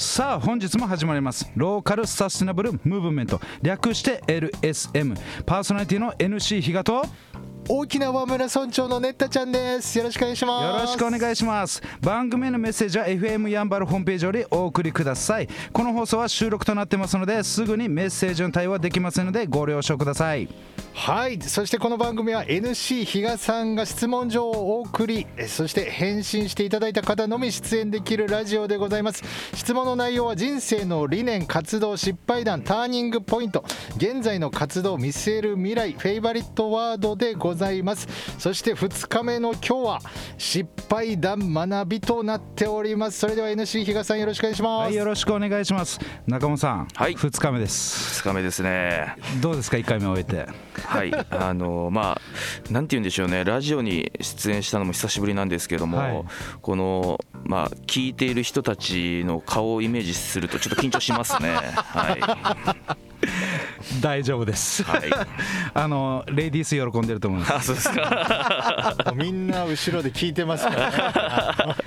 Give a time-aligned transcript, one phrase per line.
[0.00, 1.52] さあ本日も始まります。
[1.54, 3.38] ローカルサステナブルムーブメント。
[3.60, 5.14] 略して LSM
[5.44, 7.04] パーソナリティの NC 比嘉と。
[7.68, 10.64] 大きな和村村長のねったちゃんですよろしくお願いします。
[10.64, 11.82] よろしくお願いします。
[12.00, 15.48] 番組へのメッセージは FM やんばるホームページよりお送りください。
[15.70, 20.48] この放送は収録となってますのですぐにメッセージの対応はできませんのでご了承ください
[20.92, 21.40] はい。
[21.40, 29.22] そしてこの番組は NC 比嘉さんが質問状をお送りそして返信していただいた方のみ出演できるラジオでございます。
[29.54, 33.64] 質問の内容は人生の理念活動失敗談ターニングポイント
[33.96, 38.06] 現在の活動見据える未来フェイバリットワードでございます。
[38.38, 40.00] そして2日目の今日は
[40.36, 43.18] 失敗談学びとなっております。
[43.18, 45.98] それでは NC 比嘉さんよろしくお願いします、はいよろしくお願いします。
[46.26, 47.14] 中本さん、はい。
[47.14, 48.22] 2日目です。
[48.22, 49.16] 2日目ですね。
[49.40, 50.46] どうですか？1回目終えて
[50.84, 53.44] はい、 あのまあなんて言うんでしょうね。
[53.44, 56.24] ラジオに出演したのも久しぶりなんですけども、はい
[56.62, 61.54] このまあ聞いている人たちの顔をイメージするとちょっと緊張しますね。
[61.74, 62.20] はい
[64.00, 65.10] 大丈夫ですはい。
[65.74, 68.96] あのレディース喜んでると思いますあそうですか。
[69.06, 70.96] もうみんな後ろで聞いてますからね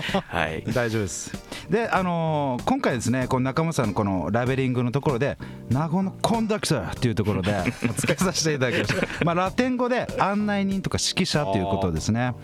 [0.28, 0.64] はい。
[0.72, 1.32] 大丈夫です
[1.70, 5.38] であのー今回ですねこの中本さんのこのラベリングのところで
[5.70, 7.52] 「名護のコンダクター」っていうところで
[7.96, 12.34] 付けさせていただきました、まあ、ラテン語で案内人とか指揮者ということですね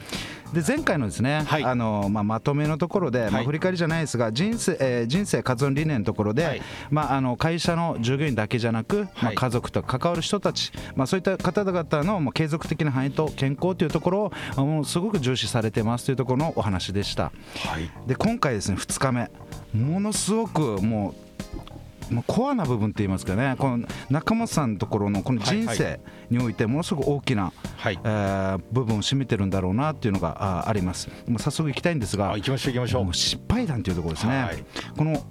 [0.53, 1.65] で前回のですね、はい。
[1.65, 6.63] あのーまあ、まとめのところで、まあ、はい振り返りじゃないですが人生,、えー人生活動理念のところで、はい。
[6.91, 17.25] まあ、あの会社の従業員だけじゃなく、まあ、はい家族と関わる人たち、まあ、そういった方々のまあ継続的な繁栄と健康というところをあもうすごく重視されてますというところのお話でした。
[17.25, 17.91] はい。
[18.07, 19.31] で今回ですね2日目。
[19.73, 21.32] ものすごくもう
[22.27, 23.57] コアな部分って言いますかね。
[23.59, 26.01] この中本さんのところのこの人はい生
[26.31, 27.99] においてものすごく大きな、はい。
[28.03, 31.09] えー部分を占めてるんだろうなっていうのがああります。
[31.27, 33.15] もう早速行きたいんですがあ行きましょう行きましょう。
[33.15, 34.65] 失敗談というところですね、はい。
[34.97, 35.25] この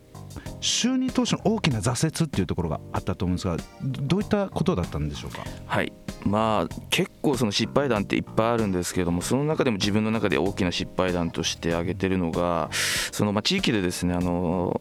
[0.61, 5.43] 就任当初の大きな挫折っていうところがあったと思うんですがどどういったことだったんでしょうか？
[5.65, 5.91] はい。
[6.25, 12.69] まあ結構その失敗談っていっぱいあるんですけどもその中でも自分の中で大きな失敗談として挙げてるのが
[13.11, 14.79] そのまあ地域でですねあの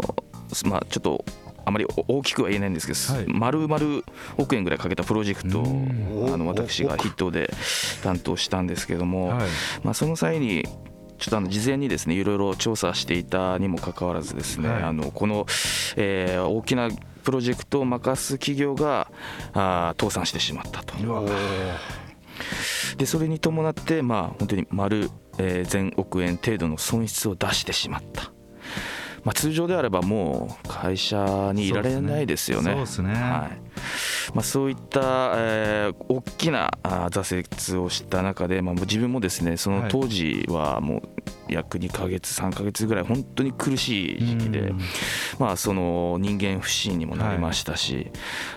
[0.66, 1.25] まあちょっと
[1.65, 3.26] あまり大きくは言えないんですけど、はい。
[3.28, 4.03] 丸々
[4.38, 6.31] 億円ぐらいかけたプロジェクトうん。
[6.31, 7.53] をあの私が筆頭で
[8.03, 9.48] 担当したんですけども、はい。
[9.82, 10.65] まあ、その際に
[11.19, 14.82] ちょっとあの事前にですねいろいろ調査していたにもかかわらずですね、はい。
[14.84, 15.47] あのこの、
[15.97, 16.88] えー大きな
[17.22, 19.10] プロジェクトを任す企業が
[19.53, 20.94] あー倒産してしまったと。
[22.97, 28.32] でそれに伴ってまあ本当に丸、えー全億円程度の損失を出してしまった。
[29.25, 32.72] まあ、通常であればもう会社にいられないですよね。
[32.72, 33.12] そうですね。
[33.14, 33.58] はい
[34.34, 41.02] まあ、そういった、えー大きな挫折をした中で、まあ、自分もですねその当時はもう
[41.48, 44.80] 約2ヶ月3ヶ月ぐらい本当に苦しい時期でうん、
[45.38, 48.10] まあ、その人間不信にもなりましたし、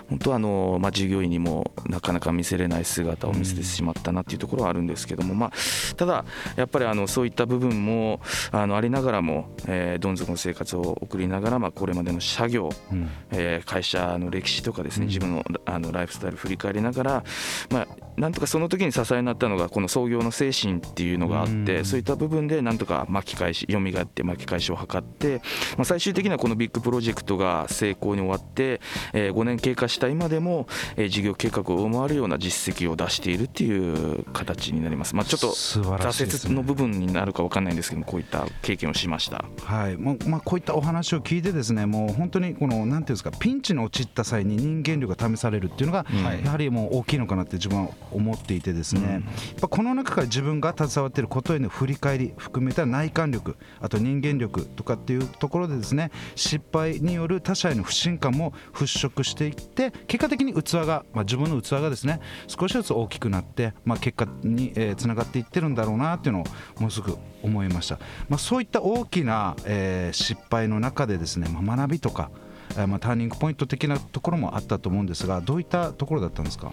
[0.08, 5.52] 本当はあの、まあ、従業員にもなかなか見せれない姿を見せてしまったなっていうところはあるんですけども、まあ、
[5.96, 6.24] ただ
[6.56, 8.20] やっぱりあのそういった部分も
[8.52, 13.08] あのありながらも、えーどん底の生活を送りながら、まあ、これまでの作業うん。
[13.30, 15.08] えー会社の歴史とかですねうん。
[15.08, 17.24] 自分のあのライフスタイル振り返りながら、
[17.70, 25.42] まあ、なんとかその時に支えになったのがこの創業の精神っていうのがあって、うんそういった部分でなんとか巻き返し蘇って巻き返しを図って、
[25.76, 28.80] まあ、最終的にはこのビッグプロジェクトが成功に終わって、
[29.12, 30.66] え5年経過した今でも、
[30.96, 35.14] えー事業計画を上回るような実績を出しているっていう形になります。
[35.14, 39.44] まあ、ちょっと挫折の部分になるか分かんないんですけどもこういった経験をしました。
[39.62, 49.10] はいまあ、こういったお話を聞いてですねもう本当にこのなんていうんですかピンチに陥った際に人間力が試されるっていうのが、はいやはりもう大きいのかなって自分は思っていてですね、うん。
[49.12, 49.22] やっ
[49.60, 66.44] ぱこの中から自分が携わっていることへの振り返り含めた内観力あと人間力とかっていうところでですね失敗による他者への不信感も払拭していって結果的に器が、まあ、自分の器がですね少しずつ大きくなって、まあ、結果につな、えー繋がっていってるんだろうなっていうのを
[66.76, 67.98] ものすごく思いました、
[68.28, 72.30] まあ、そういった大きな、えー失敗の中でですね、まあ、学びとか
[72.76, 76.72] えーまあ、ターニングポイント的なところもあったと思うんですがどういったところだったんですか？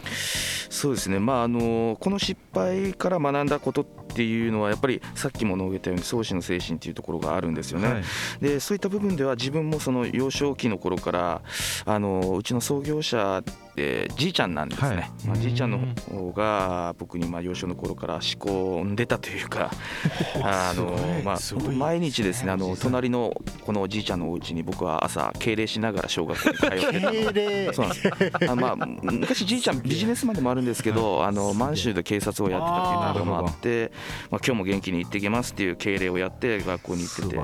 [0.70, 7.88] そうですね、まあ、あのこの失敗から学んだことっていうのはやっぱりさっきも述べたように創始の精神っていうところがあるんですよね。
[7.88, 8.04] はい。
[8.42, 11.42] でそういった部分では自分もその幼少期の頃から
[11.86, 15.12] あのうちの創業者ってじいちゃんなんですね、はい。
[15.26, 15.80] まあ、じいちゃんの
[16.10, 19.72] 方が僕にまあ幼少の頃から仕込んでたというか
[20.44, 21.38] あの、まあ、
[21.74, 23.34] 毎日ですねあの隣の
[23.66, 28.52] このおじいちゃんのお家に僕は朝敬礼しながら小学校に通ってたそうなんです。
[28.52, 33.92] あまあ昔じいちゃんビジネスマンでもあるんですけどあの満州で警察をやってたっていうのがあって
[34.30, 37.40] まあ、今日も元気に行ってきますっていう敬礼をやって学校に行ってて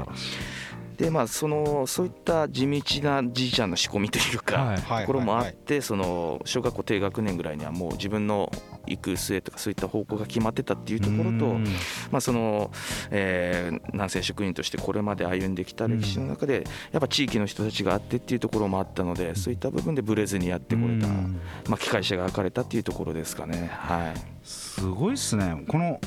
[0.97, 5.01] でまあそのそういった地道なじいちゃんの仕込みというか、はい。
[5.01, 8.51] ところもあってその小学校低学年ぐらいにはもう自分の
[8.87, 11.63] 行く末とかそういった方向が決まってたっていうところとうん。
[12.11, 12.71] まあその
[13.11, 21.39] えー南西職員としてこれまで歩んできた歴史の中でやっぱ地域の人たちがあってっていうところもあったのでそういった部分でブレずにやってこれたうん。
[21.69, 23.69] まあ機械者が開かれたっていうところですかね。
[23.71, 24.19] はい。
[24.43, 25.63] すごいっすね。
[25.67, 25.99] この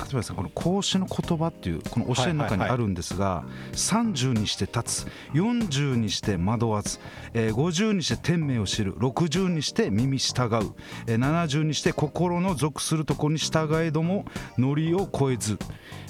[0.00, 6.98] 例えばですねこの孔子の言葉っていうこの教えの中にあるんですが、30にして立つ40にして惑わず、
[7.34, 10.72] えー50にして天命を知る60にして耳従う、
[11.06, 14.24] えー70にして心の属するところに従えども
[14.58, 15.58] ノリを超えず。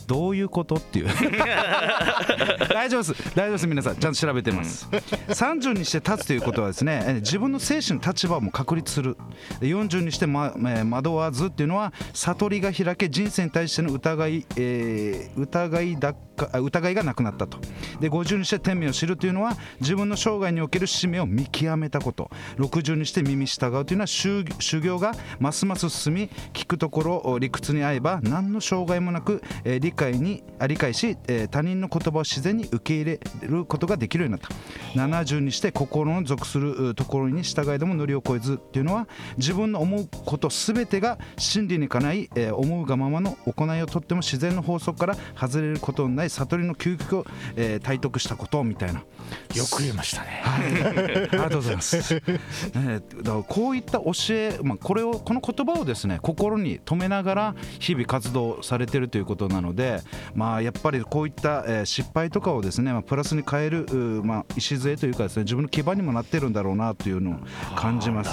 [0.06, 1.06] どういうことっていう。
[2.74, 3.36] 大丈夫です。
[3.36, 3.96] 大丈夫です皆さん。
[3.96, 4.88] ちゃんと調べてます、
[5.28, 9.16] 30にして立つということはですねえー自分の精神の立場も確立する。
[9.60, 16.14] で40にして、まえー惑わずっていうのは悟りが開け人生に対しての疑い、えー疑いだ
[16.46, 17.58] 疑いがなくなったと。
[18.00, 22.30] で50にして天命を知るというのは自分の生涯における使命を見極めたこと。
[22.58, 24.44] 60にして耳従うというのは修
[24.80, 34.50] 行がますます進み聞くところ理屈に合えば何の障害もなく、えー理解にあ理解し、えー他人の言葉を自然に受け入れることができるようになった。
[34.98, 52.14] 70にして心の属するところに従いでも乗りを越えずっていうのは自分の思うこと全てが真理にかない、えー思うがままの行いをとっても自然の法則から外れることのない悟りの究極を、えー体得したことみたいなよく言えましたねはい、ありがとうございます。
[52.14, 60.00] ね、だからこういった教え、まあ、これをこの言葉をですね心に留めながら日々活動されてるということなので、
[60.34, 67.34] まあ、やっぱりこういった、えー失敗とかをですね、まあ、プラスに変える、うまあ、礎というかですね自分の基盤にもなってるんだろうなというのを
[67.74, 68.30] 感じます。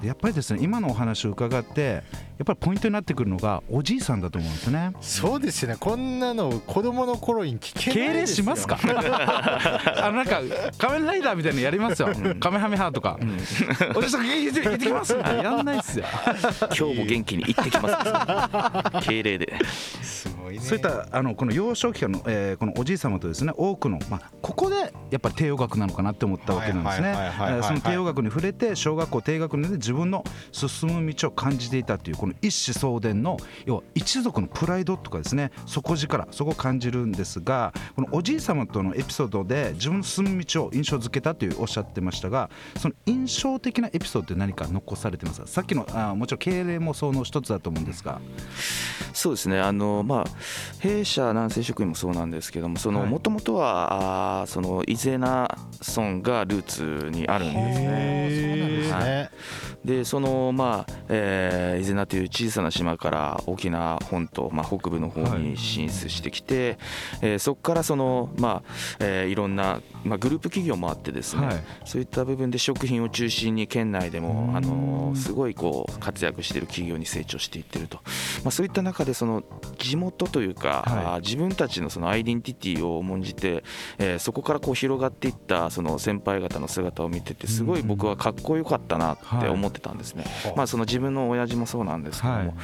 [0.00, 2.02] でやっぱりですね今のお話を伺って
[2.38, 4.92] やっぱりポイントになってくるのがおじいさんだと思うんですね。
[5.00, 5.76] そうですよね。
[5.80, 8.78] こんなの子供の頃に聞け敬礼ないですよしますか？
[10.04, 10.40] あのなんか
[10.76, 12.08] 仮面ライダーみたいなのやりますよ、
[12.40, 13.18] カメハメハとか、
[13.94, 15.14] おじさん行って行ってきます。
[15.16, 16.04] やんないっすよ。
[16.78, 19.00] 今日も元気に行ってきます。
[19.08, 19.54] 敬礼で。
[20.54, 20.60] ね。
[20.60, 24.76] そういったあのこの幼少期からの、えーこのおじい様とですね多くの、まあ、ここで
[25.10, 27.14] やっぱり帝王学なのかなって思ったわけなんですね。
[27.62, 45.46] その帝王学に触れて小学校低学年で自分の進む道を感じていたというこの一子相伝の要は一族のプライドとかですね底力そこを感じるんですがこのおじい様とのエピソードで自分の進む道を印象づけたというおっしゃってましたがその印象的なエピソードって何か残されてますか？
[45.46, 48.20] さっきのあもちろん敬礼もその一つだと思うんですが。
[49.12, 49.58] そうですね。
[49.58, 50.24] あの、まあ、
[50.80, 53.10] 弊社南西職員もそうなんですけどもはい。
[53.10, 55.48] もともとはあーその伊是名
[55.80, 58.28] 村がルーツにあるんですね。
[58.30, 59.30] そうなんですね
[59.84, 66.78] でそのまあ、えー、伊是名という小さな島から沖縄本島、まあ、北部の方に進出してきて、
[67.22, 71.56] えーそこからその、まあえーいろんな、まあ、グループ企業もあってですね、はい。
[71.84, 77.98] そういった部分で食品を中心に県内でもあのすごいこう活躍している企業に成長していってると、
[78.42, 79.42] まあ、そういった中でその
[79.78, 81.20] 地元というか、はい。
[81.20, 83.64] 自分たちのそのアイデンティティを重んじて、
[83.98, 90.24] えーそこからこう広がっていったその先輩方の姿を見ててすごい僕はかっこよかったなって思ってたんですね。
[90.56, 92.54] まあ、その自分の親父もそうなんですけども、はい。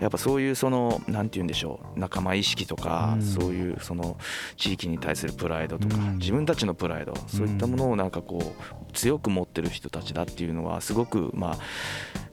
[0.00, 3.22] やっぱそういうそのなんて言うんでしょう仲間意識とか、うん。
[3.22, 4.18] そういうその
[4.56, 6.18] 地域に対するプライドとか、うん。
[6.18, 11.58] 自分たちのプライドそういったものをなんかこう強く持ってる人たちだっていうのはすごくまあ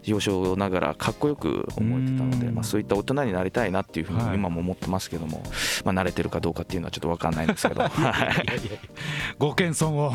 [0.05, 2.55] 幼少ながらかっこよく思えてたので、うん。
[2.55, 4.29] まあ、そういった大人になりたいなっていうふうはい。
[4.29, 5.43] に今も思ってますけども、
[5.85, 7.91] まあ、慣れてるかどうかっていうのはちょっと分かんないんですけど、は い
[9.39, 10.11] ご謙遜を。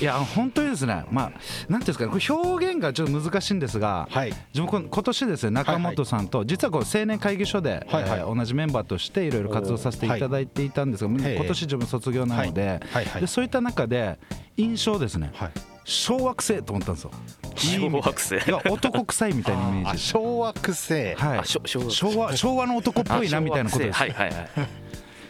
[0.00, 4.32] いや本当にですねまあなんていうんですかねこれ表現がちょっと難しいんですが、はい。
[4.54, 8.18] 自分今年ですね中本さんと、実はこう青年会議所で、はいはい。
[8.20, 11.36] えー同じメンバーとしていろいろ活動させていただいていたんですが、はい。
[11.36, 13.20] 今年自分卒業なので,、はいはい。
[13.20, 14.18] でそういった中で
[14.56, 15.50] 印象ですね、はい
[15.84, 17.10] 小惑星と思ったんですよ。
[17.56, 20.02] 小惑星いや男臭いみたいなイメーあジ。
[20.02, 23.98] 小惑星はい昭和昭和の男っぽいなみたいなことです。
[23.98, 24.48] はいはいはい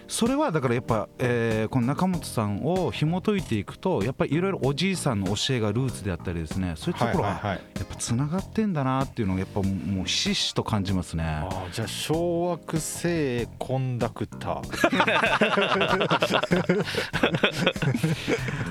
[0.09, 6.75] それはだからやっぱ、えーこの中本さんを紐解いていくとやっぱりいろいろおじいさんの教えがルーツであったりですね。
[6.77, 7.61] そういうところははいはいはい。
[7.79, 11.25] やっぱつながってんだなっていうのがやっぱもうひしひしと感じますね。
[11.25, 14.73] あーじゃあ小惑星コンダクター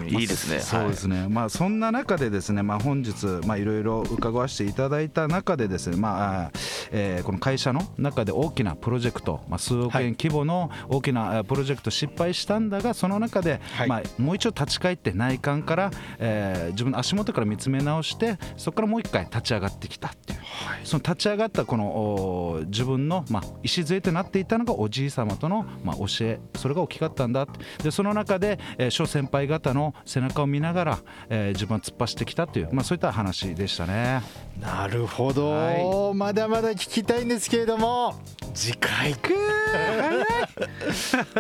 [0.08, 0.60] いいですね。
[0.60, 6.52] そうですね、まあそんな中でですね、まあ、本日まあいろいろ伺わせていただいた中でですね、まあ
[6.92, 13.88] えーこの会社の中で大きなプロジェクト、まあ、数億円規模の大きななえープロジェクト失敗したんだがその中で、はい。
[13.88, 20.40] まあ、もう一度立ち返って内観から、えー自分の足元から見つめ直してそこからもう一回立ち上がってきたっていう、
[20.84, 26.40] その立ち上がったこの自分の、まあ、礎となっていたのがおじい様との、まあ、教え。
[26.56, 27.84] それが大きかったんだって。
[27.84, 31.00] でその中で、えー諸先輩方の背中を見ながら、
[31.30, 34.22] えー自分は突っ走ってきたという、まあ、そういった話でしたね。
[34.60, 38.16] なるほど、はまだまだ聞きたいんですけれども
[38.54, 39.14] 次回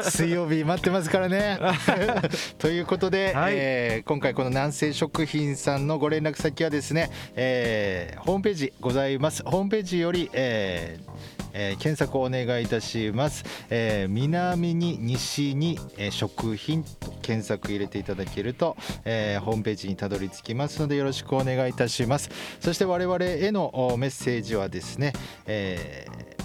[0.04, 1.60] 水曜日待ってますからね。
[2.58, 3.54] ということで、はい。
[3.56, 9.44] えー今回この南西食品さんのご連絡先はですね、えーホームページございます。
[9.44, 11.12] ホームページより、えー
[11.54, 22.30] えー検索をお願いいたします、えー南に西に、えー食品と検索入れていただけると、えーホームページにたどり着きますのでよろしくお願いいたします。
[22.60, 25.14] そして我々へのおメッセージはですね、
[25.46, 26.41] えーえー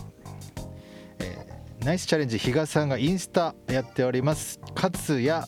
[1.87, 4.59] ナイスチャレンジ比嘉さんがインスタやっております。
[4.75, 5.47] 勝也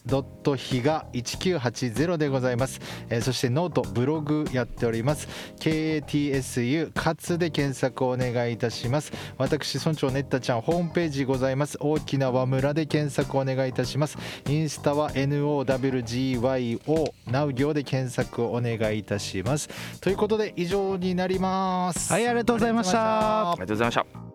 [0.56, 2.80] 比嘉1980でございます、
[3.10, 5.26] えーそしてノートブログやっております。
[5.58, 9.12] KATSU 勝で検索をお願いいたします。
[9.36, 11.76] 私村長ねったちゃんホームページございます。
[11.80, 14.16] 大きな輪村で検索お願いいたします。
[14.48, 19.68] インスタは NOWGYO ナウ行で検索をお願いいたします。
[20.00, 22.12] ということで以上になります。
[22.12, 23.50] はいありがとうございました。
[23.50, 24.27] ありがとうございました